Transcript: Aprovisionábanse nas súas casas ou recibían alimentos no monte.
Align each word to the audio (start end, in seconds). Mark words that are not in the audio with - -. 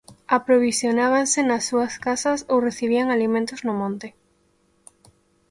Aprovisionábanse 0.37 1.39
nas 1.43 1.63
súas 1.69 1.93
casas 2.05 2.39
ou 2.51 2.57
recibían 2.67 3.07
alimentos 3.09 3.59
no 3.67 3.73
monte. 3.81 4.07